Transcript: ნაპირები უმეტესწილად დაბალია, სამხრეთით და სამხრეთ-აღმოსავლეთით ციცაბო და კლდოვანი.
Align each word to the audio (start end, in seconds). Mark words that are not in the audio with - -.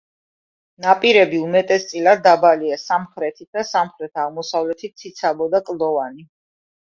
ნაპირები 0.83 1.41
უმეტესწილად 1.47 2.23
დაბალია, 2.27 2.79
სამხრეთით 2.83 3.59
და 3.59 3.65
სამხრეთ-აღმოსავლეთით 3.73 4.95
ციცაბო 5.03 5.51
და 5.55 5.63
კლდოვანი. 5.69 6.27